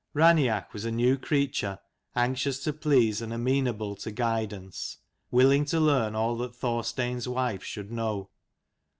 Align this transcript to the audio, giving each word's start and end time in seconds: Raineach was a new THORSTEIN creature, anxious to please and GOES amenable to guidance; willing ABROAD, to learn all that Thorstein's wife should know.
Raineach 0.15 0.73
was 0.73 0.83
a 0.83 0.89
new 0.89 1.13
THORSTEIN 1.13 1.27
creature, 1.27 1.79
anxious 2.15 2.63
to 2.63 2.73
please 2.73 3.21
and 3.21 3.29
GOES 3.31 3.35
amenable 3.35 3.95
to 3.97 4.09
guidance; 4.09 4.97
willing 5.29 5.61
ABROAD, 5.61 5.67
to 5.79 5.79
learn 5.79 6.15
all 6.15 6.35
that 6.37 6.55
Thorstein's 6.55 7.27
wife 7.27 7.63
should 7.63 7.91
know. 7.91 8.31